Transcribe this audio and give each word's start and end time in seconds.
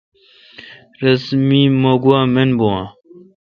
رس 1.01 1.25
می 1.47 1.61
مہ 1.81 1.93
گوا 2.03 2.19
من 2.33 2.49
بھو 2.57 2.69
اؘ۔ 2.79 2.85